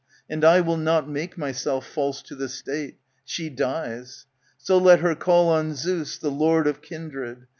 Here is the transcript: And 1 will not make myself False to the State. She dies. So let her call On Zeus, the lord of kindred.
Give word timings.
And 0.27 0.41
1 0.41 0.65
will 0.65 0.77
not 0.77 1.07
make 1.07 1.37
myself 1.37 1.85
False 1.85 2.23
to 2.23 2.33
the 2.33 2.49
State. 2.49 2.97
She 3.23 3.51
dies. 3.51 4.25
So 4.57 4.79
let 4.79 5.01
her 5.01 5.13
call 5.13 5.49
On 5.49 5.75
Zeus, 5.75 6.17
the 6.17 6.31
lord 6.31 6.65
of 6.65 6.81
kindred. 6.81 7.45